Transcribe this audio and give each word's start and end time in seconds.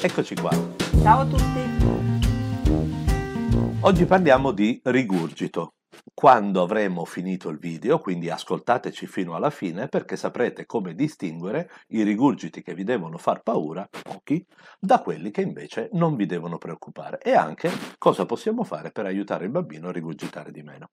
Eccoci 0.00 0.36
qua. 0.36 0.50
Ciao 1.02 1.22
a 1.22 1.26
tutti. 1.26 1.60
Oggi 3.80 4.04
parliamo 4.04 4.52
di 4.52 4.80
rigurgito. 4.84 5.72
Quando 6.14 6.62
avremo 6.62 7.04
finito 7.04 7.48
il 7.48 7.58
video, 7.58 7.98
quindi 7.98 8.30
ascoltateci 8.30 9.08
fino 9.08 9.34
alla 9.34 9.50
fine 9.50 9.88
perché 9.88 10.16
saprete 10.16 10.66
come 10.66 10.94
distinguere 10.94 11.68
i 11.88 12.04
rigurgiti 12.04 12.62
che 12.62 12.74
vi 12.74 12.84
devono 12.84 13.18
far 13.18 13.42
paura, 13.42 13.88
pochi, 14.02 14.46
da 14.78 15.00
quelli 15.00 15.32
che 15.32 15.40
invece 15.40 15.88
non 15.94 16.14
vi 16.14 16.26
devono 16.26 16.58
preoccupare 16.58 17.18
e 17.18 17.32
anche 17.32 17.68
cosa 17.98 18.24
possiamo 18.24 18.62
fare 18.62 18.92
per 18.92 19.04
aiutare 19.04 19.46
il 19.46 19.50
bambino 19.50 19.88
a 19.88 19.92
rigurgitare 19.92 20.52
di 20.52 20.62
meno. 20.62 20.90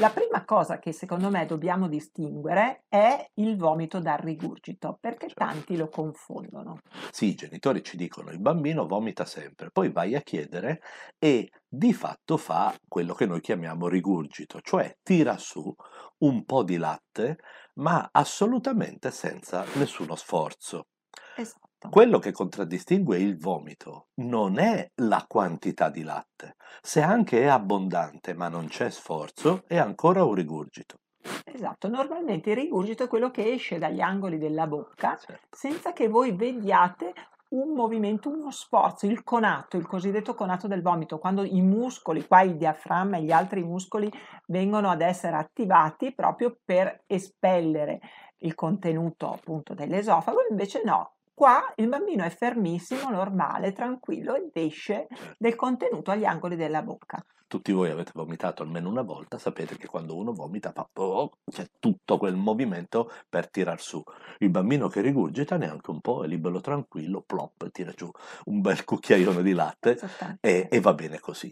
La 0.00 0.08
prima 0.08 0.46
cosa 0.46 0.78
che 0.78 0.92
secondo 0.92 1.28
me 1.28 1.44
dobbiamo 1.44 1.86
distinguere 1.86 2.84
è 2.88 3.30
il 3.34 3.58
vomito 3.58 4.00
dal 4.00 4.16
rigurgito, 4.16 4.96
perché 4.98 5.28
Certo. 5.28 5.44
tanti 5.44 5.76
lo 5.76 5.90
confondono. 5.90 6.78
Sì, 7.10 7.26
i 7.26 7.34
genitori 7.34 7.82
ci 7.84 7.98
dicono 7.98 8.30
il 8.30 8.40
bambino 8.40 8.86
vomita 8.86 9.26
sempre, 9.26 9.70
poi 9.70 9.90
vai 9.92 10.14
a 10.14 10.22
chiedere 10.22 10.80
e 11.18 11.50
di 11.68 11.92
fatto 11.92 12.38
fa 12.38 12.74
quello 12.88 13.12
che 13.12 13.26
noi 13.26 13.42
chiamiamo 13.42 13.88
rigurgito, 13.88 14.60
cioè 14.62 14.96
tira 15.02 15.36
su 15.36 15.74
un 16.20 16.44
po' 16.46 16.62
di 16.62 16.78
latte, 16.78 17.38
ma 17.74 18.08
assolutamente 18.10 19.10
senza 19.10 19.64
nessuno 19.74 20.14
sforzo. 20.14 20.86
Esatto. 21.34 21.59
Quello 21.88 22.18
che 22.18 22.32
contraddistingue 22.32 23.18
il 23.18 23.38
vomito 23.38 24.08
non 24.16 24.58
è 24.58 24.90
la 24.96 25.24
quantità 25.26 25.88
di 25.88 26.02
latte. 26.02 26.56
Se 26.82 27.00
anche 27.00 27.40
è 27.40 27.46
abbondante 27.46 28.34
ma 28.34 28.48
non 28.48 28.66
c'è 28.66 28.90
sforzo, 28.90 29.62
è 29.66 29.78
ancora 29.78 30.24
un 30.24 30.34
rigurgito. 30.34 30.96
Esatto, 31.44 31.88
normalmente 31.88 32.50
il 32.50 32.56
rigurgito 32.56 33.04
è 33.04 33.08
quello 33.08 33.30
che 33.30 33.52
esce 33.52 33.78
dagli 33.78 34.00
angoli 34.00 34.38
della 34.38 34.66
bocca 34.66 35.16
Certo. 35.16 35.46
senza 35.50 35.92
che 35.92 36.08
voi 36.08 36.32
vediate 36.32 37.12
un 37.50 37.74
movimento, 37.74 38.28
uno 38.28 38.50
sforzo, 38.50 39.06
il 39.06 39.24
conato, 39.24 39.76
il 39.76 39.86
cosiddetto 39.86 40.34
conato 40.34 40.68
del 40.68 40.82
vomito, 40.82 41.18
quando 41.18 41.42
i 41.42 41.60
muscoli, 41.62 42.26
qua 42.26 42.42
il 42.42 42.56
diaframma 42.56 43.16
e 43.16 43.22
gli 43.22 43.32
altri 43.32 43.62
muscoli 43.64 44.10
vengono 44.46 44.88
ad 44.88 45.00
essere 45.00 45.36
attivati 45.36 46.14
proprio 46.14 46.56
per 46.64 47.02
espellere 47.06 48.00
il 48.38 48.54
contenuto 48.54 49.32
appunto 49.32 49.74
dell'esofago, 49.74 50.46
invece 50.48 50.82
no. 50.84 51.14
Qua 51.40 51.72
il 51.76 51.88
bambino 51.88 52.22
è 52.22 52.28
fermissimo, 52.28 53.08
normale, 53.08 53.72
tranquillo 53.72 54.34
ed 54.34 54.50
esce 54.52 55.06
del 55.38 55.54
contenuto 55.54 56.10
agli 56.10 56.26
angoli 56.26 56.54
della 56.54 56.82
bocca. 56.82 57.24
Tutti 57.46 57.72
voi 57.72 57.88
avete 57.88 58.12
vomitato 58.14 58.62
almeno 58.62 58.90
una 58.90 59.00
volta, 59.00 59.38
sapete 59.38 59.78
che 59.78 59.86
quando 59.86 60.18
uno 60.18 60.34
vomita 60.34 60.70
fa 60.70 60.86
oh, 60.92 61.38
c'è 61.50 61.66
tutto 61.78 62.18
quel 62.18 62.36
movimento 62.36 63.10
per 63.26 63.48
tirar 63.48 63.80
su. 63.80 64.02
Il 64.40 64.50
bambino 64.50 64.88
che 64.88 65.00
rigurgita 65.00 65.56
neanche 65.56 65.90
un 65.90 66.02
po', 66.02 66.22
è 66.24 66.26
libero 66.26 66.60
tranquillo, 66.60 67.22
plop, 67.22 67.70
tira 67.70 67.92
giù 67.92 68.10
un 68.44 68.60
bel 68.60 68.84
cucchiaione 68.84 69.42
di 69.42 69.54
latte 69.54 69.98
e, 70.42 70.68
e 70.70 70.80
va 70.80 70.92
bene 70.92 71.20
così. 71.20 71.50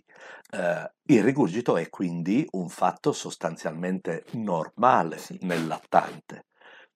Eh, 0.50 0.92
il 1.04 1.24
rigurgito 1.24 1.78
è 1.78 1.88
quindi 1.88 2.46
un 2.50 2.68
fatto 2.68 3.12
sostanzialmente 3.12 4.26
normale 4.32 5.16
Sì. 5.16 5.38
nel 5.44 5.66
lattante. 5.66 6.47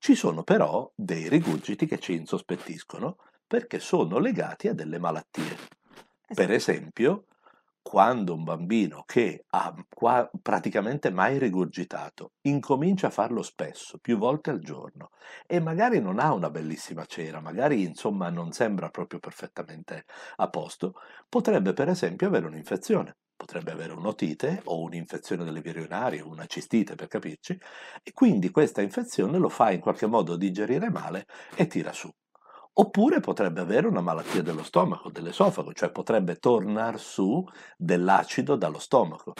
Ci 0.04 0.16
sono 0.16 0.42
però 0.42 0.90
dei 0.96 1.28
rigurgiti 1.28 1.86
che 1.86 2.00
ci 2.00 2.14
insospettiscono 2.14 3.18
perché 3.46 3.78
sono 3.78 4.18
legati 4.18 4.66
a 4.66 4.74
delle 4.74 4.98
malattie. 4.98 5.56
Per 6.34 6.50
Esatto. 6.50 6.50
esempio, 6.50 7.26
quando 7.80 8.34
un 8.34 8.42
bambino 8.42 9.04
che 9.06 9.44
ha 9.50 9.72
praticamente 10.42 11.10
mai 11.12 11.38
rigurgitato 11.38 12.32
incomincia 12.42 13.06
a 13.06 13.10
farlo 13.10 13.42
spesso, 13.42 13.98
più 13.98 14.18
volte 14.18 14.50
al 14.50 14.58
giorno, 14.58 15.10
e 15.46 15.60
magari 15.60 16.00
non 16.00 16.18
ha 16.18 16.32
una 16.32 16.50
bellissima 16.50 17.04
cera, 17.04 17.40
magari 17.40 17.82
insomma 17.84 18.28
non 18.28 18.50
sembra 18.50 18.88
proprio 18.90 19.20
perfettamente 19.20 20.04
a 20.36 20.50
posto, 20.50 20.94
potrebbe 21.28 21.74
per 21.74 21.88
esempio 21.88 22.26
avere 22.26 22.46
un'infezione. 22.46 23.18
Potrebbe 23.42 23.72
avere 23.72 23.92
un'otite 23.92 24.60
o 24.66 24.80
un'infezione 24.82 25.42
delle 25.42 25.60
vie 25.60 25.72
urinarie, 25.72 26.20
una 26.20 26.46
cistite 26.46 26.94
per 26.94 27.08
capirci, 27.08 27.58
e 28.04 28.12
quindi 28.12 28.52
questa 28.52 28.82
infezione 28.82 29.36
lo 29.36 29.48
fa 29.48 29.72
in 29.72 29.80
qualche 29.80 30.06
modo 30.06 30.36
digerire 30.36 30.90
male 30.90 31.26
e 31.56 31.66
tira 31.66 31.92
su. 31.92 32.08
Oppure 32.74 33.18
potrebbe 33.18 33.60
avere 33.60 33.88
una 33.88 34.00
malattia 34.00 34.42
dello 34.42 34.62
stomaco, 34.62 35.10
dell'esofago, 35.10 35.72
cioè 35.72 35.90
potrebbe 35.90 36.36
tornare 36.36 36.98
su 36.98 37.44
dell'acido 37.76 38.54
dallo 38.54 38.78
stomaco. 38.78 39.32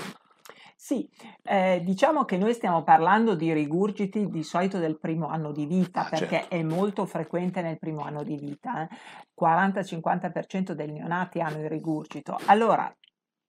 Sì, 0.75 1.09
eh, 1.45 1.81
diciamo 1.85 2.25
che 2.25 2.37
noi 2.37 2.55
stiamo 2.55 2.83
parlando 2.83 3.37
di 3.37 3.53
rigurgiti 3.53 4.29
di 4.29 4.43
solito 4.43 4.79
del 4.81 4.99
primo 4.99 5.29
anno 5.29 5.53
di 5.53 5.65
vita, 5.65 6.07
Ah, 6.07 6.09
perché 6.09 6.41
certo. 6.41 6.55
è 6.57 6.63
molto 6.65 7.07
frequente 7.07 7.63
nel 7.63 7.79
primo 7.79 8.01
anno 8.03 8.25
di 8.25 8.35
vita. 8.37 8.83
eh. 8.83 8.89
40-50% 9.33 10.73
dei 10.75 10.91
neonati 10.91 11.39
hanno 11.41 11.61
il 11.61 11.69
rigurgito. 11.69 12.37
Allora, 12.47 12.93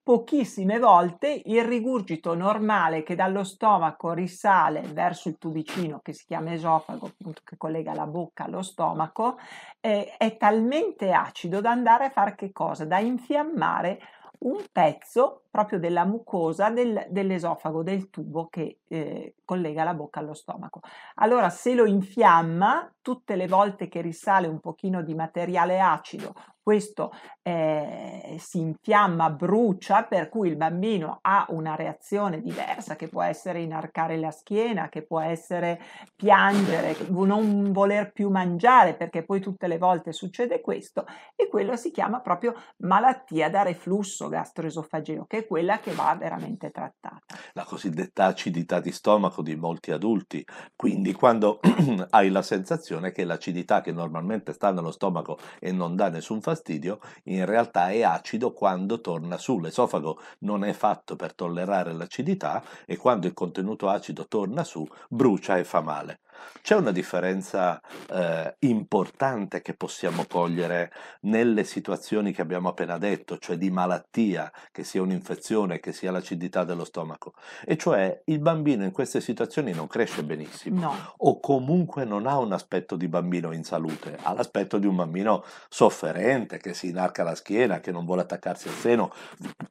pochissime 0.03 0.79
volte 0.79 1.41
il 1.45 1.63
rigurgito 1.63 2.35
normale 2.35 3.03
che 3.03 3.15
dallo 3.15 3.45
stomaco 3.45 4.11
risale 4.11 4.81
verso 4.81 5.29
il 5.29 5.37
tubicino 5.37 6.01
che 6.03 6.11
si 6.11 6.25
chiama 6.25 6.51
esofago, 6.51 7.05
appunto 7.05 7.41
che 7.45 7.55
collega 7.55 7.93
la 7.93 8.05
bocca 8.05 8.43
allo 8.43 8.61
stomaco, 8.61 9.37
eh, 9.79 10.15
è 10.17 10.35
talmente 10.35 11.13
acido 11.13 11.61
da 11.61 11.71
andare 11.71 12.05
a 12.05 12.09
fare 12.09 12.35
che 12.35 12.51
cosa? 12.51 12.83
Da 12.83 12.99
infiammare 12.99 13.99
un 14.39 14.61
pezzo 14.71 15.42
proprio 15.53 15.77
della 15.77 16.03
mucosa 16.03 16.71
del- 16.71 17.05
dell'esofago, 17.09 17.83
del 17.83 18.09
tubo 18.09 18.47
che 18.47 18.79
eh, 18.87 19.35
collega 19.45 19.83
la 19.83 19.93
bocca 19.93 20.19
allo 20.19 20.33
stomaco. 20.33 20.79
Allora, 21.15 21.49
se 21.51 21.75
lo 21.75 21.85
infiamma, 21.85 22.91
tutte 23.03 23.35
le 23.35 23.47
volte 23.47 23.87
che 23.87 24.01
risale 24.01 24.47
un 24.47 24.59
pochino 24.59 25.03
di 25.03 25.13
materiale 25.13 25.79
acido, 25.79 26.33
questo 26.63 27.11
eh, 27.41 28.37
si 28.39 28.59
infiamma, 28.59 29.29
brucia, 29.29 30.03
per 30.03 30.29
cui 30.29 30.47
il 30.47 30.55
bambino 30.55 31.19
ha 31.21 31.45
una 31.49 31.75
reazione 31.75 32.39
diversa, 32.39 32.95
che 32.95 33.09
può 33.09 33.21
essere 33.21 33.59
inarcare 33.59 34.17
la 34.17 34.31
schiena, 34.31 34.87
che 34.87 35.01
può 35.01 35.19
essere 35.19 35.81
piangere, 36.15 36.95
non 37.09 37.73
voler 37.73 38.13
più 38.13 38.29
mangiare, 38.29 38.95
perché 38.95 39.25
poi 39.25 39.41
tutte 39.41 39.67
le 39.67 39.77
volte 39.77 40.13
succede 40.13 40.61
questo, 40.61 41.05
e 41.35 41.49
quello 41.49 41.75
si 41.75 41.91
chiama 41.91 42.21
proprio 42.21 42.53
malattia 42.77 43.49
da 43.49 43.63
reflusso 43.63 44.29
gastroesofageo, 44.29 45.25
che 45.25 45.42
quella 45.45 45.79
che 45.79 45.91
va 45.93 46.15
veramente 46.19 46.71
trattata. 46.71 47.21
La 47.53 47.63
cosiddetta 47.63 48.25
acidità 48.25 48.79
di 48.79 48.91
stomaco 48.91 49.41
di 49.41 49.55
molti 49.55 49.91
adulti. 49.91 50.45
Quindi 50.75 51.13
quando 51.13 51.59
hai 52.11 52.29
la 52.29 52.41
sensazione 52.41 53.11
che 53.11 53.23
l'acidità 53.23 53.81
che 53.81 53.91
normalmente 53.91 54.53
sta 54.53 54.71
nello 54.71 54.91
stomaco 54.91 55.37
e 55.59 55.71
non 55.71 55.95
dà 55.95 56.09
nessun 56.09 56.41
fastidio, 56.41 56.99
in 57.25 57.45
realtà 57.45 57.89
è 57.89 58.03
acido 58.03 58.53
quando 58.53 59.01
torna 59.01 59.37
su. 59.37 59.59
L'esofago 59.59 60.19
non 60.39 60.63
è 60.63 60.73
fatto 60.73 61.15
per 61.15 61.33
tollerare 61.33 61.93
l'acidità 61.93 62.63
e 62.85 62.97
quando 62.97 63.27
il 63.27 63.33
contenuto 63.33 63.89
acido 63.89 64.27
torna 64.27 64.63
su, 64.63 64.85
brucia 65.09 65.57
e 65.57 65.63
fa 65.63 65.81
male. 65.81 66.19
C'è 66.61 66.75
una 66.75 66.91
differenza 66.91 67.81
eh, 68.09 68.55
importante 68.59 69.61
che 69.61 69.73
possiamo 69.73 70.25
cogliere 70.25 70.91
nelle 71.21 71.63
situazioni 71.63 72.31
che 72.31 72.41
abbiamo 72.41 72.69
appena 72.69 72.97
detto, 72.97 73.37
cioè 73.37 73.57
di 73.57 73.69
malattia, 73.69 74.51
che 74.71 74.83
sia 74.83 75.01
un'infezione, 75.01 75.79
che 75.79 75.91
sia 75.91 76.11
l'acidità 76.11 76.63
dello 76.63 76.85
stomaco, 76.85 77.33
e 77.65 77.75
cioè 77.75 78.21
il 78.25 78.39
bambino 78.39 78.83
in 78.83 78.91
queste 78.91 79.19
situazioni 79.19 79.73
non 79.73 79.87
cresce 79.87 80.23
benissimo 80.23 80.79
No, 80.79 81.13
o 81.17 81.39
comunque 81.39 82.05
non 82.05 82.27
ha 82.27 82.37
un 82.37 82.53
aspetto 82.53 82.95
di 82.95 83.07
bambino 83.07 83.51
in 83.51 83.63
salute, 83.63 84.17
ha 84.21 84.33
l'aspetto 84.33 84.77
di 84.77 84.87
un 84.87 84.95
bambino 84.95 85.43
sofferente 85.69 86.57
che 86.57 86.73
si 86.73 86.87
inarca 86.89 87.23
la 87.23 87.35
schiena, 87.35 87.79
che 87.79 87.91
non 87.91 88.05
vuole 88.05 88.21
attaccarsi 88.21 88.69
al 88.69 88.75
seno, 88.75 89.11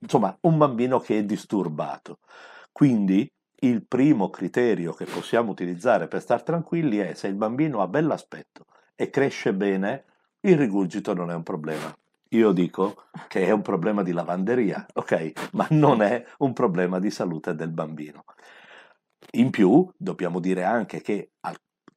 insomma 0.01 0.37
un 0.43 0.59
bambino 0.59 1.01
che 1.01 1.19
è 1.19 1.25
disturbato. 1.25 2.19
Quindi 2.71 3.31
il 3.65 3.85
primo 3.87 4.31
criterio 4.31 4.93
che 4.93 5.05
possiamo 5.05 5.51
utilizzare 5.51 6.09
per 6.09 6.21
star 6.21 6.43
tranquilli 6.43 6.99
è 6.99 7.15
se 7.15 7.29
il 7.29 7.35
bambino 7.35 7.81
ha 7.81 7.87
bell'aspetto 7.87 8.67
e 8.97 9.11
cresce 9.11 9.55
bene, 9.55 10.05
il 10.41 10.57
rigurgito 10.57 11.15
non 11.15 11.31
è 11.31 11.35
un 11.35 11.43
problema. 11.43 11.95
Io 12.31 12.53
dico 12.53 13.05
che 13.29 13.47
è 13.47 13.51
un 13.51 13.63
problema 13.63 14.03
di 14.03 14.13
lavanderia, 14.13 14.87
ok? 14.95 15.51
Ma 15.53 15.67
non 15.71 16.03
è 16.03 16.25
un 16.39 16.53
problema 16.53 16.99
di 16.99 17.11
salute 17.11 17.55
del 17.55 17.71
bambino. 17.71 18.25
In 19.33 19.51
più, 19.51 19.89
dobbiamo 19.97 20.41
dire 20.41 20.65
anche 20.65 21.01
che, 21.01 21.33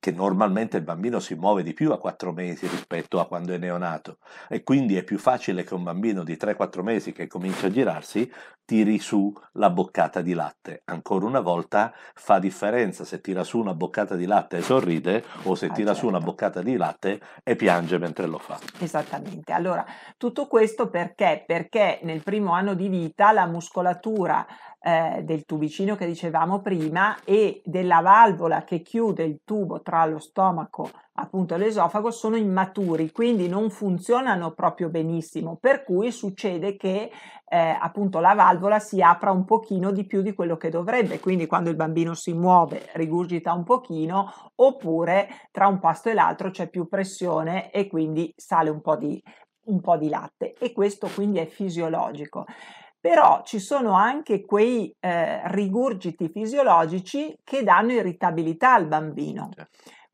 che 0.05 0.11
normalmente 0.11 0.77
il 0.77 0.83
bambino 0.83 1.19
si 1.19 1.33
muove 1.33 1.63
di 1.63 1.73
più 1.73 1.91
a 1.91 1.97
4 1.97 2.31
mesi 2.31 2.67
rispetto 2.67 3.19
a 3.19 3.25
quando 3.25 3.53
è 3.53 3.57
neonato 3.57 4.19
e 4.47 4.61
quindi 4.61 4.97
è 4.97 5.03
più 5.03 5.17
facile 5.17 5.63
che 5.63 5.73
un 5.73 5.81
bambino 5.81 6.23
di 6.23 6.37
3-4 6.39 6.83
mesi 6.83 7.11
che 7.11 7.25
comincia 7.25 7.65
a 7.65 7.71
girarsi 7.71 8.31
tiri 8.63 8.99
su 8.99 9.33
la 9.53 9.71
boccata 9.71 10.21
di 10.21 10.33
latte. 10.33 10.83
Ancora 10.85 11.25
una 11.25 11.39
volta 11.39 11.91
fa 12.13 12.37
differenza 12.37 13.03
se 13.03 13.19
tira 13.19 13.43
su 13.43 13.57
una 13.57 13.73
boccata 13.73 14.15
di 14.15 14.25
latte 14.27 14.57
e 14.57 14.61
sorride 14.61 15.23
o 15.43 15.55
se 15.55 15.67
Ah, 15.67 15.73
tira 15.73 15.93
su 15.95 16.05
una 16.05 16.17
certo. 16.17 16.31
boccata 16.31 16.61
di 16.61 16.75
latte 16.75 17.19
e 17.43 17.55
piange 17.55 17.97
mentre 17.97 18.27
lo 18.27 18.37
fa. 18.37 18.59
Esattamente. 18.79 19.53
Allora, 19.53 19.83
tutto 20.17 20.45
questo 20.47 20.89
perché? 20.89 21.43
Perché 21.47 21.99
nel 22.03 22.21
primo 22.21 22.51
anno 22.53 22.75
di 22.75 22.89
vita 22.89 23.31
la 23.31 23.47
muscolatura 23.47 24.45
eh, 24.85 25.23
del 25.23 25.45
tubicino 25.45 25.95
che 25.95 26.05
dicevamo 26.05 26.61
prima 26.61 27.17
e 27.23 27.61
della 27.65 28.01
valvola 28.01 28.63
che 28.63 28.81
chiude 28.83 29.23
il 29.23 29.39
tubo 29.43 29.81
tra 29.81 30.05
lo 30.05 30.19
stomaco 30.19 30.91
appunto 31.17 31.55
l'esofago 31.55 32.11
sono 32.11 32.35
immaturi, 32.35 33.11
quindi 33.11 33.47
non 33.47 33.69
funzionano 33.69 34.51
proprio 34.51 34.89
benissimo, 34.89 35.57
per 35.59 35.83
cui 35.83 36.11
succede 36.11 36.75
che 36.75 37.09
eh, 37.47 37.77
appunto 37.79 38.19
la 38.19 38.33
valvola 38.33 38.79
si 38.79 39.01
apra 39.01 39.31
un 39.31 39.45
pochino 39.45 39.91
di 39.91 40.05
più 40.05 40.21
di 40.21 40.33
quello 40.33 40.57
che 40.57 40.69
dovrebbe, 40.69 41.19
quindi 41.19 41.45
quando 41.45 41.69
il 41.69 41.75
bambino 41.75 42.13
si 42.15 42.33
muove 42.33 42.89
rigurgita 42.93 43.53
un 43.53 43.63
pochino, 43.63 44.51
oppure 44.55 45.29
tra 45.51 45.67
un 45.67 45.79
pasto 45.79 46.09
e 46.09 46.13
l'altro 46.13 46.49
c'è 46.49 46.67
più 46.67 46.87
pressione 46.87 47.71
e 47.71 47.87
quindi 47.87 48.33
sale 48.35 48.69
un 48.69 48.81
po' 48.81 48.97
di, 48.97 49.21
un 49.67 49.79
po 49.79 49.95
di 49.95 50.09
latte. 50.09 50.53
E 50.59 50.73
questo 50.73 51.07
quindi 51.13 51.39
è 51.39 51.45
fisiologico 51.45 52.45
però 53.05 53.43
ci 53.43 53.59
sono 53.59 53.93
anche 53.93 54.43
quei 54.43 54.91
eh, 54.99 55.47
rigurgiti 55.51 56.27
fisiologici 56.27 57.37
che 57.43 57.61
danno 57.61 57.91
irritabilità 57.91 58.73
al 58.73 58.87
bambino. 58.87 59.51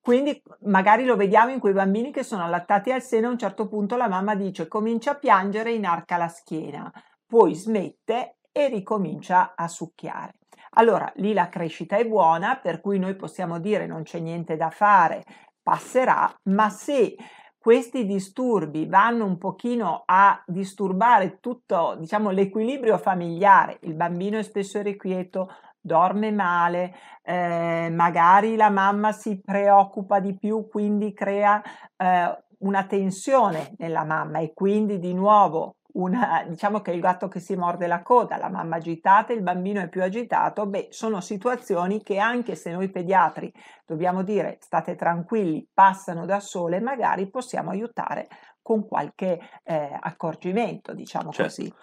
Quindi 0.02 0.44
magari 0.64 1.06
lo 1.06 1.16
vediamo 1.16 1.54
in 1.54 1.62
quei 1.62 1.72
bambini 1.72 2.12
che 2.12 2.24
sono 2.24 2.44
allattati 2.44 2.92
al 2.92 3.02
seno, 3.02 3.30
a 3.30 3.32
un 3.32 3.38
certo 3.38 3.70
punto 3.70 3.96
la 3.96 4.10
mamma 4.10 4.36
dice 4.36 4.68
comincia 4.68 5.12
a 5.12 5.16
piangere 5.16 5.72
inarca 5.72 6.18
la 6.18 6.28
schiena, 6.28 6.92
poi 7.26 7.56
smette 7.56 8.40
e 8.52 8.68
ricomincia 8.68 9.54
a 9.56 9.70
succhiare. 9.70 10.34
Allora 10.72 11.10
lì 11.16 11.32
la 11.32 11.48
crescita 11.48 11.96
è 11.96 12.06
buona, 12.06 12.58
per 12.58 12.82
cui 12.82 13.00
noi 13.00 13.16
possiamo 13.16 13.62
dire 13.62 13.88
non 13.88 14.04
c'è 14.04 14.20
niente 14.20 14.58
da 14.58 14.70
fare, 14.70 15.24
passerà, 15.64 16.30
ma 16.50 16.70
se 16.70 17.16
questi 17.62 18.08
disturbi 18.08 18.88
vanno 18.88 19.24
un 19.24 19.38
pochino 19.38 20.02
a 20.08 20.42
disturbare 20.48 21.38
tutto, 21.40 21.96
diciamo, 22.00 22.32
l'equilibrio 22.32 22.98
familiare, 22.98 23.78
il 23.82 23.94
bambino 23.94 24.40
è 24.40 24.42
spesso 24.42 24.80
irrequieto, 24.80 25.48
dorme 25.80 26.32
male, 26.32 26.96
eh, 27.22 27.88
magari 27.92 28.56
la 28.56 28.72
mamma 28.72 29.12
si 29.12 29.40
preoccupa 29.40 30.20
di 30.20 30.36
più, 30.36 30.68
quindi 30.68 31.14
crea 31.14 31.62
eh, 31.98 32.36
una 32.62 32.86
tensione 32.86 33.76
nella 33.78 34.06
mamma 34.06 34.40
e 34.40 34.54
quindi 34.56 34.98
di 34.98 35.14
nuovo 35.14 35.76
una, 35.94 36.46
diciamo 36.48 36.82
che 36.82 36.92
il 36.92 37.00
gatto 37.00 37.28
che 37.28 37.40
si 37.40 37.56
morde 37.56 37.88
la 37.88 38.02
coda, 38.02 38.38
la 38.38 38.50
mamma 38.50 38.78
agitata, 38.78 39.34
il 39.34 39.42
bambino 39.42 39.82
è 39.82 39.90
più 39.90 40.02
agitato, 40.02 40.66
beh, 40.66 40.88
sono 40.92 41.22
situazioni 41.22 42.02
che 42.04 42.18
anche 42.18 42.56
se 42.56 42.72
noi 42.72 42.90
pediatri 42.90 43.52
dobbiamo 43.86 44.24
dire 44.24 44.58
state 44.62 44.96
tranquilli, 44.96 45.68
passano 45.74 46.26
da 46.26 46.40
sole, 46.40 46.80
magari 46.80 47.30
possiamo 47.30 47.72
aiutare 47.72 48.28
con 48.62 48.88
qualche 48.88 49.40
eh, 49.64 49.98
accorgimento, 50.00 50.94
diciamo 50.94 51.32
certo. 51.32 51.44
così. 51.44 51.74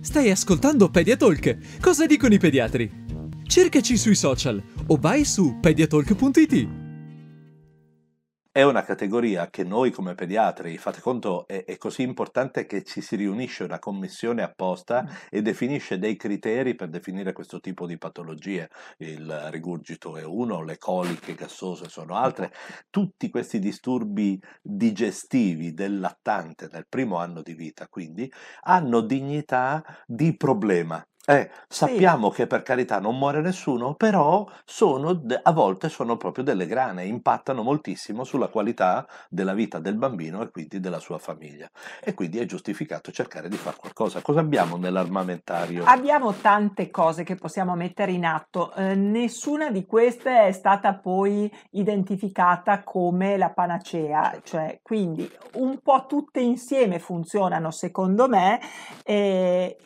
Stai 0.00 0.30
ascoltando 0.30 0.88
Pediatalk. 0.88 1.80
Cosa 1.80 2.06
dicono 2.06 2.34
i 2.34 2.38
pediatri? 2.38 3.06
Cercaci 3.44 3.96
sui 3.96 4.14
social 4.14 4.62
o 4.86 4.96
vai 4.96 5.24
su 5.24 5.58
pediatalk.it 5.60 6.77
è 8.50 8.62
una 8.62 8.82
categoria 8.82 9.50
che 9.50 9.62
noi 9.62 9.90
come 9.90 10.14
pediatri, 10.14 10.78
fate 10.78 11.00
conto, 11.00 11.46
è, 11.46 11.64
è, 11.64 11.76
così 11.76 12.02
importante 12.02 12.66
che 12.66 12.82
ci 12.82 13.00
si 13.00 13.14
riunisce 13.14 13.64
una 13.64 13.78
commissione 13.78 14.42
apposta 14.42 15.02
mm. 15.02 15.14
e 15.30 15.42
definisce 15.42 15.98
dei 15.98 16.16
criteri 16.16 16.74
per 16.74 16.88
definire 16.88 17.32
questo 17.32 17.60
tipo 17.60 17.86
di 17.86 17.98
patologie. 17.98 18.68
Il 18.98 19.30
rigurgito 19.50 20.16
è 20.16 20.24
uno, 20.24 20.62
le 20.62 20.78
coliche 20.78 21.34
gassose 21.34 21.88
sono 21.88 22.16
altre. 22.16 22.52
Tutti 22.90 23.28
questi 23.28 23.58
disturbi 23.58 24.40
digestivi 24.62 25.74
del 25.74 26.00
lattante 26.00 26.68
nel 26.72 26.86
primo 26.88 27.18
anno 27.18 27.42
di 27.42 27.54
vita, 27.54 27.86
quindi, 27.88 28.30
hanno 28.62 29.02
dignità 29.02 29.84
di 30.06 30.36
problema 30.36 31.04
eh, 31.28 31.50
sappiamo 31.68 32.30
che 32.30 32.46
per 32.46 32.62
carità 32.62 33.00
non 33.00 33.18
muore 33.18 33.42
nessuno, 33.42 33.92
però 33.92 34.48
sono, 34.64 35.22
a 35.42 35.52
volte 35.52 35.90
sono 35.90 36.16
proprio 36.16 36.42
delle 36.42 36.66
grane, 36.66 37.04
impattano 37.04 37.62
moltissimo 37.62 38.24
sulla 38.24 38.48
qualità 38.48 39.06
della 39.28 39.52
vita 39.52 39.78
del 39.78 39.96
bambino 39.96 40.40
e 40.40 40.50
quindi 40.50 40.80
della 40.80 41.00
sua 41.00 41.18
famiglia. 41.18 41.68
E 42.02 42.14
quindi 42.14 42.38
è 42.38 42.46
giustificato 42.46 43.12
cercare 43.12 43.50
di 43.50 43.56
fare 43.56 43.76
qualcosa. 43.76 44.22
Cosa 44.22 44.40
abbiamo 44.40 44.78
nell'armamentario? 44.78 45.84
Abbiamo 45.84 46.32
tante 46.32 46.90
cose 46.90 47.24
che 47.24 47.34
possiamo 47.34 47.74
mettere 47.74 48.12
in 48.12 48.24
atto, 48.24 48.72
eh, 48.72 48.94
nessuna 48.94 49.70
di 49.70 49.84
queste 49.84 50.46
è 50.46 50.52
stata 50.52 50.94
poi 50.94 51.52
identificata 51.72 52.82
come 52.82 53.36
la 53.36 53.50
panacea, 53.50 54.30
certo. 54.30 54.48
cioè 54.48 54.80
quindi 54.82 55.30
un 55.56 55.78
po' 55.82 56.06
tutte 56.08 56.40
insieme 56.40 56.98
funzionano 56.98 57.70
secondo 57.70 58.28
me. 58.28 58.58
Eh, 59.04 59.76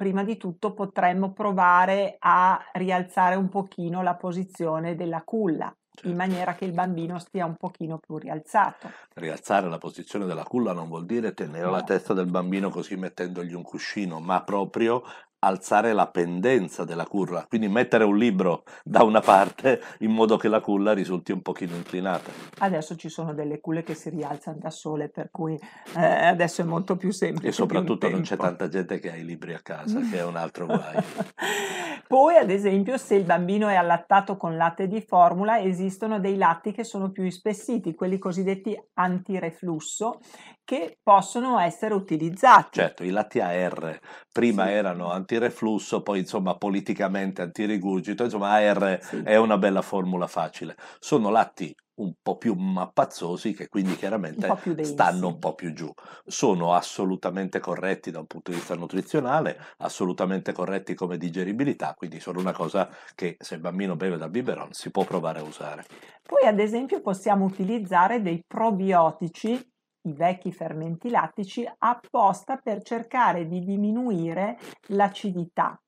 prima 0.00 0.24
di 0.24 0.38
tutto 0.38 0.72
potremmo 0.72 1.34
provare 1.34 2.16
a 2.20 2.58
rialzare 2.72 3.34
un 3.34 3.50
pochino 3.50 4.02
la 4.02 4.14
posizione 4.14 4.94
della 4.94 5.20
culla 5.20 5.70
certo. 5.92 6.08
in 6.08 6.16
maniera 6.16 6.54
che 6.54 6.64
il 6.64 6.72
bambino 6.72 7.18
stia 7.18 7.44
un 7.44 7.56
pochino 7.56 7.98
più 7.98 8.16
rialzato. 8.16 8.90
Rialzare 9.12 9.68
la 9.68 9.76
posizione 9.76 10.24
della 10.24 10.44
culla 10.44 10.72
non 10.72 10.88
vuol 10.88 11.04
dire 11.04 11.34
tenere 11.34 11.66
no. 11.66 11.72
la 11.72 11.82
testa 11.82 12.14
del 12.14 12.30
bambino 12.30 12.70
così 12.70 12.96
mettendogli 12.96 13.52
un 13.52 13.62
cuscino, 13.62 14.20
ma 14.20 14.42
proprio 14.42 15.02
alzare 15.40 15.92
la 15.92 16.08
pendenza 16.08 16.84
della 16.84 17.06
culla, 17.06 17.46
quindi 17.48 17.68
mettere 17.68 18.04
un 18.04 18.16
libro 18.16 18.64
da 18.84 19.02
una 19.02 19.20
parte 19.20 19.80
in 20.00 20.10
modo 20.10 20.36
che 20.36 20.48
la 20.48 20.60
culla 20.60 20.92
risulti 20.92 21.32
un 21.32 21.42
pochino 21.42 21.74
inclinata. 21.74 22.30
Adesso 22.58 22.96
ci 22.96 23.08
sono 23.08 23.32
delle 23.32 23.60
culle 23.60 23.82
che 23.82 23.94
si 23.94 24.10
rialzano 24.10 24.58
da 24.60 24.70
sole, 24.70 25.08
per 25.08 25.30
cui 25.30 25.58
eh, 25.96 26.04
adesso 26.04 26.60
è 26.62 26.64
molto 26.64 26.96
più 26.96 27.10
semplice. 27.10 27.48
E 27.48 27.52
soprattutto 27.52 28.08
non 28.08 28.22
c'è 28.22 28.36
tanta 28.36 28.68
gente 28.68 28.98
che 28.98 29.10
ha 29.10 29.16
i 29.16 29.24
libri 29.24 29.54
a 29.54 29.60
casa, 29.60 30.00
che 30.00 30.18
è 30.18 30.24
un 30.24 30.36
altro 30.36 30.66
guaio. 30.66 31.02
Poi, 32.06 32.36
ad 32.36 32.50
esempio, 32.50 32.96
se 32.98 33.14
il 33.14 33.24
bambino 33.24 33.68
è 33.68 33.76
allattato 33.76 34.36
con 34.36 34.56
latte 34.56 34.88
di 34.88 35.00
formula, 35.00 35.60
esistono 35.60 36.18
dei 36.18 36.36
latti 36.36 36.72
che 36.72 36.82
sono 36.82 37.12
più 37.12 37.22
ispessiti, 37.24 37.94
quelli 37.94 38.18
cosiddetti 38.18 38.76
antireflusso, 38.94 40.18
che 40.64 40.98
possono 41.02 41.58
essere 41.58 41.94
utilizzati. 41.94 42.78
Certo, 42.78 43.04
i 43.04 43.10
latti 43.10 43.40
AR 43.40 43.98
prima 44.32 44.66
sì. 44.66 44.72
erano 44.72 45.10
antireflusso, 45.30 46.02
poi 46.02 46.20
insomma 46.20 46.56
politicamente 46.56 47.42
antirigurgito, 47.42 48.24
insomma 48.24 48.50
AR 48.50 48.98
sì. 49.00 49.22
è 49.22 49.36
una 49.36 49.58
bella 49.58 49.82
formula 49.82 50.26
facile. 50.26 50.76
Sono 50.98 51.30
latti 51.30 51.74
un 52.00 52.14
po' 52.22 52.38
più 52.38 52.54
mappazzosi 52.54 53.52
che 53.52 53.68
quindi 53.68 53.94
chiaramente 53.94 54.46
un 54.46 54.84
stanno 54.84 55.28
un 55.28 55.38
po' 55.38 55.54
più 55.54 55.72
giù. 55.74 55.92
Sono 56.24 56.72
assolutamente 56.72 57.60
corretti 57.60 58.10
da 58.10 58.20
un 58.20 58.26
punto 58.26 58.50
di 58.50 58.56
vista 58.56 58.74
nutrizionale, 58.74 59.58
assolutamente 59.78 60.52
corretti 60.52 60.94
come 60.94 61.18
digeribilità, 61.18 61.94
quindi 61.94 62.18
sono 62.18 62.40
una 62.40 62.52
cosa 62.52 62.88
che 63.14 63.36
se 63.38 63.56
il 63.56 63.60
bambino 63.60 63.96
beve 63.96 64.16
dal 64.16 64.30
biberon 64.30 64.72
si 64.72 64.90
può 64.90 65.04
provare 65.04 65.40
a 65.40 65.42
usare. 65.42 65.84
Poi 66.22 66.46
ad 66.46 66.58
esempio 66.58 67.00
possiamo 67.02 67.44
utilizzare 67.44 68.22
dei 68.22 68.42
probiotici 68.46 69.69
i 70.02 70.12
vecchi 70.12 70.52
fermenti 70.52 71.10
lattici 71.10 71.68
apposta 71.78 72.56
per 72.56 72.82
cercare 72.82 73.46
di 73.46 73.60
diminuire 73.60 74.58
l'acidità. 74.88 75.80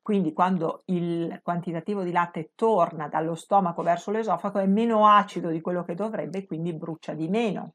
Quindi 0.00 0.32
quando 0.32 0.84
il 0.86 1.38
quantitativo 1.42 2.02
di 2.02 2.12
latte 2.12 2.52
torna 2.54 3.08
dallo 3.08 3.34
stomaco 3.34 3.82
verso 3.82 4.10
l'esofago 4.10 4.58
è 4.58 4.66
meno 4.66 5.06
acido 5.06 5.50
di 5.50 5.60
quello 5.60 5.84
che 5.84 5.94
dovrebbe, 5.94 6.46
quindi 6.46 6.72
brucia 6.72 7.12
di 7.12 7.28
meno 7.28 7.74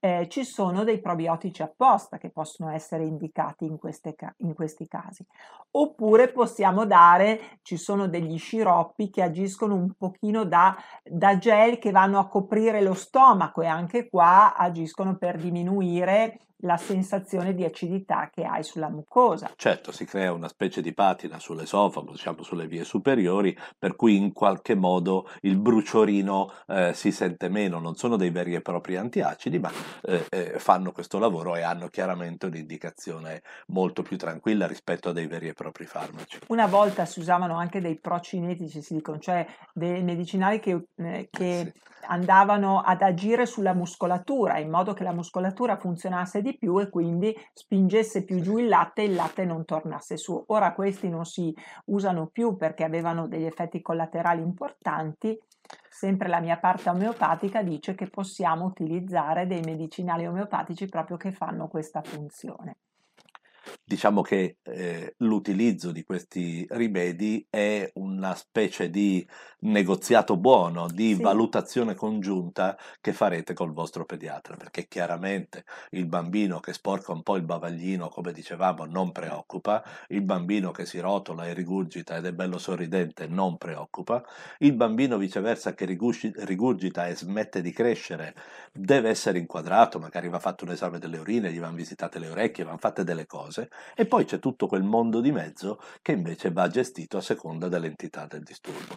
eh, 0.00 0.26
ci 0.28 0.44
sono 0.44 0.82
dei 0.82 0.98
probiotici 0.98 1.62
apposta 1.62 2.16
che 2.18 2.30
possono 2.30 2.70
essere 2.70 3.04
indicati 3.04 3.66
in, 3.66 3.78
queste, 3.78 4.16
in 4.38 4.54
questi 4.54 4.88
casi. 4.88 5.24
Oppure 5.72 6.32
possiamo 6.32 6.86
dare, 6.86 7.58
ci 7.62 7.76
sono 7.76 8.08
degli 8.08 8.38
sciroppi 8.38 9.10
che 9.10 9.22
agiscono 9.22 9.74
un 9.74 9.92
pochino 9.96 10.44
da, 10.44 10.76
da 11.04 11.38
gel 11.38 11.78
che 11.78 11.90
vanno 11.90 12.18
a 12.18 12.28
coprire 12.28 12.80
lo 12.80 12.94
stomaco 12.94 13.60
e 13.60 13.66
anche 13.66 14.08
qua 14.08 14.56
agiscono 14.56 15.16
per 15.16 15.36
diminuire 15.36 16.40
la 16.60 16.76
sensazione 16.76 17.54
di 17.54 17.64
acidità 17.64 18.30
che 18.32 18.44
hai 18.44 18.62
sulla 18.62 18.88
mucosa. 18.88 19.50
Certo, 19.56 19.92
si 19.92 20.04
crea 20.04 20.32
una 20.32 20.48
specie 20.48 20.80
di 20.80 20.92
patina 20.92 21.38
sull'esofago, 21.38 22.12
diciamo 22.12 22.42
sulle 22.42 22.66
vie 22.66 22.84
superiori, 22.84 23.56
per 23.78 23.96
cui 23.96 24.16
in 24.16 24.32
qualche 24.32 24.74
modo 24.74 25.28
il 25.42 25.56
bruciorino 25.56 26.52
eh, 26.66 26.92
si 26.94 27.12
sente 27.12 27.48
meno. 27.48 27.78
Non 27.78 27.96
sono 27.96 28.16
dei 28.16 28.30
veri 28.30 28.54
e 28.54 28.60
propri 28.60 28.96
antiacidi, 28.96 29.58
ma 29.58 29.70
eh, 30.02 30.26
eh, 30.28 30.58
fanno 30.58 30.92
questo 30.92 31.18
lavoro 31.18 31.56
e 31.56 31.62
hanno 31.62 31.88
chiaramente 31.88 32.46
un'indicazione 32.46 33.42
molto 33.68 34.02
più 34.02 34.16
tranquilla 34.16 34.66
rispetto 34.66 35.10
a 35.10 35.12
dei 35.12 35.26
veri 35.26 35.48
e 35.48 35.52
propri 35.54 35.86
farmaci. 35.86 36.38
Una 36.48 36.66
volta 36.66 37.04
si 37.04 37.20
usavano 37.20 37.56
anche 37.56 37.80
dei 37.80 37.98
procinetici, 37.98 38.82
si 38.82 38.94
dicono, 38.94 39.18
cioè 39.18 39.46
dei 39.72 40.02
medicinali 40.02 40.60
che, 40.60 40.86
eh, 40.96 41.28
che 41.30 41.72
sì. 41.72 41.80
Andavano 42.06 42.80
ad 42.80 43.02
agire 43.02 43.46
sulla 43.46 43.74
muscolatura 43.74 44.58
in 44.58 44.70
modo 44.70 44.92
che 44.92 45.04
la 45.04 45.12
muscolatura 45.12 45.76
funzionasse 45.76 46.42
di 46.42 46.56
più 46.56 46.78
e 46.80 46.88
quindi 46.88 47.36
spingesse 47.52 48.24
più 48.24 48.40
giù 48.40 48.58
il 48.58 48.68
latte 48.68 49.02
e 49.02 49.06
il 49.06 49.14
latte 49.14 49.44
non 49.44 49.64
tornasse 49.64 50.16
su. 50.16 50.42
Ora 50.48 50.72
questi 50.72 51.08
non 51.08 51.24
si 51.24 51.54
usano 51.86 52.26
più 52.26 52.56
perché 52.56 52.84
avevano 52.84 53.28
degli 53.28 53.44
effetti 53.44 53.80
collaterali 53.80 54.42
importanti 54.42 55.38
Sempre 55.88 56.28
la 56.28 56.40
mia 56.40 56.56
parte 56.56 56.88
omeopatica 56.88 57.62
dice 57.62 57.94
che 57.94 58.08
possiamo 58.08 58.64
utilizzare 58.64 59.46
dei 59.46 59.60
medicinali 59.60 60.26
omeopatici 60.26 60.86
proprio 60.86 61.16
che 61.16 61.32
fanno 61.32 61.68
questa 61.68 62.02
funzione. 62.02 62.76
diciamo 63.84 64.22
che 64.22 64.56
eh, 64.62 65.14
l'utilizzo 65.18 65.92
di 65.92 66.02
questi 66.02 66.66
rimedi 66.70 67.46
è 67.50 67.90
una 67.94 68.34
specie 68.34 68.88
di 68.88 69.26
negoziato 69.60 70.36
buono, 70.36 70.88
di 70.88 71.14
Sì. 71.14 71.22
valutazione 71.22 71.94
congiunta 71.94 72.76
che 73.00 73.12
farete 73.12 73.52
col 73.54 73.72
vostro 73.72 74.04
pediatra, 74.04 74.56
perché 74.56 74.86
chiaramente 74.88 75.64
il 75.90 76.06
bambino 76.06 76.60
che 76.60 76.72
sporca 76.72 77.12
un 77.12 77.22
po' 77.22 77.36
il 77.36 77.42
bavaglino, 77.42 78.08
come 78.08 78.32
dicevamo, 78.32 78.84
non 78.86 79.12
preoccupa, 79.12 79.82
il 80.08 80.22
bambino 80.22 80.70
che 80.70 80.86
si 80.86 80.98
rotola 81.00 81.46
e 81.46 81.52
rigurgita 81.54 82.16
ed 82.16 82.26
è 82.26 82.32
bello 82.32 82.58
sorridente 82.58 83.26
non 83.26 83.56
preoccupa, 83.58 84.22
il 84.58 84.74
bambino 84.74 85.16
viceversa 85.18 85.74
che 85.74 85.84
rigurgita 85.84 87.06
e 87.06 87.14
smette 87.16 87.60
di 87.62 87.72
crescere 87.72 88.34
deve 88.72 89.08
essere 89.10 89.38
inquadrato, 89.38 89.98
magari 89.98 90.28
va 90.28 90.38
fatto 90.38 90.64
un 90.64 90.70
esame 90.72 90.98
delle 90.98 91.18
urine, 91.18 91.52
gli 91.52 91.58
vanno 91.60 91.76
visitate 91.76 92.18
le 92.18 92.28
orecchie, 92.28 92.64
vanno 92.64 92.78
fatte 92.78 93.04
delle 93.04 93.26
cose 93.26 93.70
e 93.94 94.06
poi 94.06 94.24
c'è 94.24 94.38
tutto 94.38 94.66
quel 94.66 94.82
mondo 94.82 95.20
di 95.20 95.32
mezzo 95.32 95.80
che 96.02 96.12
invece 96.12 96.50
va 96.50 96.68
gestito 96.68 97.16
a 97.18 97.20
seconda 97.20 97.68
dell'entità 97.68 98.26
del 98.26 98.42
disturbo. 98.42 98.96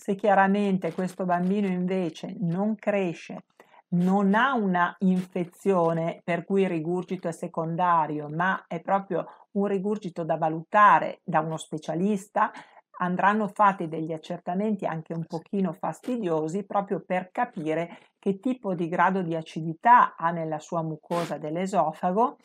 Se 0.00 0.14
chiaramente 0.14 0.94
questo 0.94 1.26
bambino 1.26 1.66
invece 1.66 2.34
non 2.40 2.74
cresce, 2.74 3.44
non 3.88 4.34
ha 4.34 4.54
una 4.54 4.96
infezione 5.00 6.22
per 6.24 6.46
cui 6.46 6.62
il 6.62 6.70
rigurgito 6.70 7.28
è 7.28 7.32
secondario, 7.32 8.30
ma 8.30 8.64
è 8.66 8.80
proprio 8.80 9.26
un 9.52 9.66
rigurgito 9.66 10.24
da 10.24 10.38
valutare 10.38 11.20
da 11.22 11.40
uno 11.40 11.58
specialista, 11.58 12.50
andranno 13.00 13.48
fatti 13.48 13.88
degli 13.88 14.12
accertamenti 14.12 14.86
anche 14.86 15.12
un 15.12 15.24
pochino 15.24 15.72
fastidiosi 15.72 16.64
proprio 16.64 17.02
per 17.04 17.30
capire 17.30 17.98
che 18.20 18.38
tipo 18.38 18.74
di 18.74 18.86
grado 18.88 19.22
di 19.22 19.34
acidità 19.34 20.14
ha 20.14 20.30
nella 20.30 20.58
sua 20.58 20.82
mucosa 20.82 21.38
dell'esofago, 21.38 22.36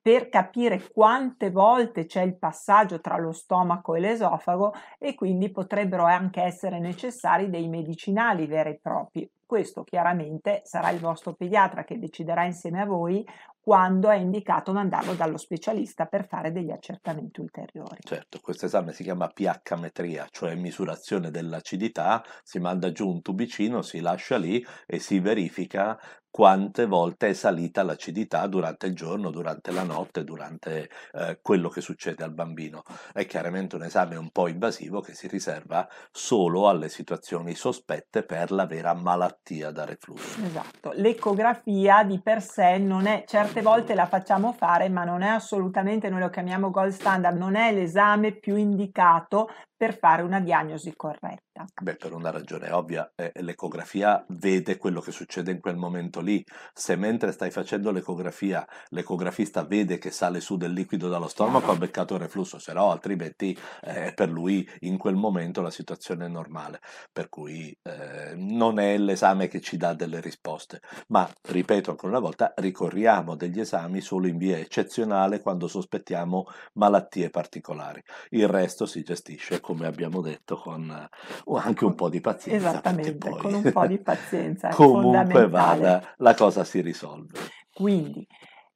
per 0.00 0.28
capire 0.28 0.90
quante 0.92 1.50
volte 1.50 2.06
c'è 2.06 2.22
il 2.22 2.36
passaggio 2.36 3.00
tra 3.00 3.16
lo 3.16 3.30
stomaco 3.30 3.94
e 3.94 4.00
l'esofago 4.00 4.74
e 4.98 5.14
quindi 5.14 5.50
potrebbero 5.52 6.04
anche 6.04 6.42
essere 6.42 6.80
necessari 6.80 7.48
dei 7.48 7.68
medicinali 7.68 8.46
veri 8.46 8.70
e 8.70 8.80
propri. 8.82 9.30
Questo 9.46 9.84
chiaramente 9.84 10.62
sarà 10.64 10.90
il 10.90 10.98
vostro 10.98 11.34
pediatra 11.34 11.84
che 11.84 11.98
deciderà 11.98 12.44
insieme 12.44 12.80
a 12.80 12.86
voi 12.86 13.24
quando 13.64 14.10
è 14.10 14.16
indicato 14.16 14.72
mandarlo 14.72 15.14
dallo 15.14 15.36
specialista 15.36 16.06
per 16.06 16.26
fare 16.26 16.50
degli 16.50 16.72
accertamenti 16.72 17.40
ulteriori. 17.40 18.00
Certo, 18.00 18.40
questo 18.42 18.66
esame 18.66 18.92
si 18.92 19.04
chiama 19.04 19.28
pH-metria, 19.28 20.26
cioè 20.32 20.56
misurazione 20.56 21.30
dell'acidità, 21.30 22.24
si 22.42 22.58
manda 22.58 22.90
giù 22.90 23.08
un 23.08 23.22
tubicino, 23.22 23.80
si 23.82 24.00
lascia 24.00 24.36
lì 24.36 24.64
e 24.84 24.98
si 24.98 25.20
verifica 25.20 25.96
quante 26.32 26.86
volte 26.86 27.28
è 27.28 27.32
salita 27.34 27.82
l'acidità 27.82 28.46
durante 28.46 28.86
il 28.86 28.94
giorno, 28.94 29.30
durante 29.30 29.70
la 29.70 29.82
notte, 29.82 30.24
durante 30.24 30.88
eh, 31.12 31.38
quello 31.42 31.68
che 31.68 31.82
succede 31.82 32.24
al 32.24 32.32
bambino. 32.32 32.84
È 33.12 33.26
chiaramente 33.26 33.76
un 33.76 33.82
esame 33.82 34.16
un 34.16 34.30
po' 34.30 34.48
invasivo 34.48 35.02
che 35.02 35.12
si 35.12 35.28
riserva 35.28 35.86
solo 36.10 36.70
alle 36.70 36.88
situazioni 36.88 37.54
sospette 37.54 38.22
per 38.22 38.50
la 38.50 38.64
vera 38.64 38.94
malattia 38.94 39.70
da 39.70 39.84
reflusso. 39.84 40.42
Esatto, 40.42 40.92
l'ecografia 40.94 42.02
di 42.02 42.18
per 42.18 42.40
sé 42.40 42.78
non 42.78 43.04
è, 43.04 43.24
certe 43.26 43.60
volte 43.60 43.94
la 43.94 44.06
facciamo 44.06 44.54
fare, 44.54 44.88
ma 44.88 45.04
non 45.04 45.20
è 45.20 45.28
assolutamente, 45.28 46.08
noi 46.08 46.20
lo 46.20 46.30
chiamiamo 46.30 46.70
gold 46.70 46.92
standard, 46.92 47.36
non 47.36 47.56
è 47.56 47.74
l'esame 47.74 48.32
più 48.32 48.56
indicato 48.56 49.50
per 49.82 49.98
fare 49.98 50.22
una 50.22 50.38
diagnosi 50.38 50.94
corretta. 50.94 51.64
Beh, 51.82 51.96
per 51.96 52.12
una 52.12 52.30
ragione 52.30 52.70
ovvia, 52.70 53.10
eh, 53.16 53.32
l'ecografia 53.40 54.24
vede 54.28 54.76
quello 54.76 55.00
che 55.00 55.10
succede 55.10 55.50
in 55.50 55.58
quel 55.58 55.74
momento 55.74 56.20
lì. 56.20 56.44
Se 56.72 56.94
mentre 56.94 57.32
stai 57.32 57.50
facendo 57.50 57.90
l'ecografia, 57.90 58.64
l'ecografista 58.90 59.64
vede 59.64 59.98
che 59.98 60.12
sale 60.12 60.38
su 60.38 60.56
del 60.56 60.72
liquido 60.72 61.08
dallo 61.08 61.26
stomaco, 61.26 61.72
ha 61.72 61.76
beccato 61.76 62.14
il 62.14 62.20
reflusso, 62.20 62.60
se 62.60 62.72
no 62.72 62.92
altrimenti 62.92 63.58
eh, 63.80 64.12
per 64.14 64.30
lui 64.30 64.68
in 64.82 64.98
quel 64.98 65.16
momento 65.16 65.62
la 65.62 65.70
situazione 65.72 66.26
è 66.26 66.28
normale. 66.28 66.78
Per 67.10 67.28
cui 67.28 67.76
eh, 67.82 68.34
non 68.36 68.78
è 68.78 68.96
l'esame 68.98 69.48
che 69.48 69.60
ci 69.60 69.76
dà 69.76 69.94
delle 69.94 70.20
risposte. 70.20 70.80
Ma, 71.08 71.28
ripeto 71.40 71.90
ancora 71.90 72.12
una 72.12 72.20
volta, 72.20 72.52
ricorriamo 72.54 73.34
degli 73.34 73.58
esami 73.58 74.00
solo 74.00 74.28
in 74.28 74.36
via 74.36 74.58
eccezionale 74.58 75.40
quando 75.40 75.66
sospettiamo 75.66 76.46
malattie 76.74 77.30
particolari. 77.30 78.00
Il 78.28 78.46
resto 78.46 78.86
si 78.86 79.02
gestisce, 79.02 79.60
come 79.72 79.86
abbiamo 79.86 80.20
detto, 80.20 80.56
con 80.56 80.90
eh, 80.90 81.58
anche 81.58 81.84
un 81.86 81.94
po' 81.94 82.10
di 82.10 82.20
pazienza. 82.20 82.68
Esattamente, 82.68 83.16
poi, 83.16 83.38
con 83.38 83.54
un 83.54 83.72
po' 83.72 83.86
di 83.86 83.98
pazienza. 83.98 84.68
comunque 84.68 85.48
vada, 85.48 86.14
la 86.18 86.34
cosa 86.34 86.62
si 86.62 86.82
risolve. 86.82 87.38
Quindi, 87.72 88.26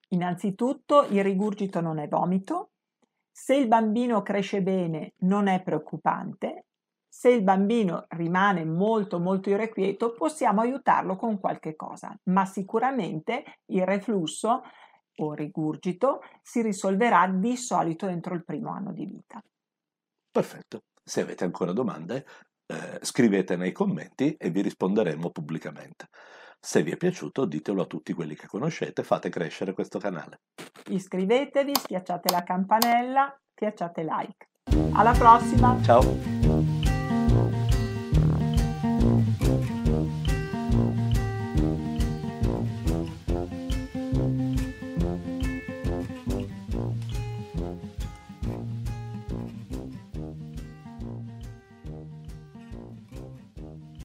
innanzitutto, 0.09 1.07
il 1.11 1.23
rigurgito 1.23 1.81
non 1.81 1.99
è 1.99 2.09
vomito. 2.09 2.71
Se 3.31 3.55
il 3.55 3.69
bambino 3.69 4.23
cresce 4.23 4.63
bene, 4.63 5.13
non 5.19 5.49
è 5.49 5.63
preoccupante. 5.63 6.65
Se 7.07 7.29
il 7.29 7.43
bambino 7.43 8.07
rimane 8.09 8.65
molto 8.65 9.19
molto 9.19 9.51
irrequieto, 9.51 10.13
possiamo 10.13 10.63
aiutarlo 10.63 11.17
con 11.17 11.39
qualche 11.39 11.77
cosa, 11.77 12.19
ma 12.25 12.47
sicuramente 12.47 13.45
il 13.67 13.85
reflusso 13.85 14.63
o 15.19 15.33
rigurgito 15.35 16.21
si 16.43 16.63
risolverà 16.63 17.27
di 17.29 17.57
solito 17.57 18.07
entro 18.07 18.35
il 18.35 18.45
primo 18.45 18.71
anno 18.71 18.93
di 18.93 19.07
vita. 19.07 19.43
Perfetto. 20.37 20.83
Se 21.03 21.23
avete 21.23 21.45
ancora 21.45 21.73
domande, 21.73 22.27
eh, 22.67 22.99
scrivete 23.01 23.57
nei 23.57 23.73
commenti 23.73 24.35
e 24.35 24.51
vi 24.51 24.61
risponderemo 24.61 25.31
pubblicamente. 25.31 26.09
Se 26.61 26.83
vi 26.83 26.91
è 26.91 26.99
piaciuto, 26.99 27.47
ditelo 27.47 27.81
a 27.81 27.87
tutti 27.87 28.13
quelli 28.13 28.35
che 28.35 28.47
conoscete, 28.47 29.03
fate 29.03 29.31
crescere 29.31 29.73
questo 29.73 29.99
canale. 29.99 30.41
Iscrivetevi, 30.89 31.73
schiacciate 31.75 32.31
la 32.31 32.43
campanella, 32.43 33.35
schiacciate 33.55 34.03
like. 34.03 34.49
Alla 34.93 35.13
prossima! 35.13 35.83
Ciao! 35.83 36.46